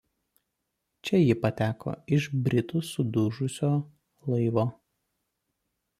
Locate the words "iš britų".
2.17-2.83